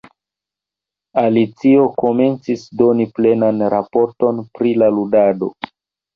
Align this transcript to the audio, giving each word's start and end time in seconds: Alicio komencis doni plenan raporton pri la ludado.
Alicio 1.21 1.83
komencis 2.05 2.65
doni 2.81 3.07
plenan 3.19 3.61
raporton 3.75 4.43
pri 4.57 4.75
la 4.83 4.91
ludado. 4.99 5.53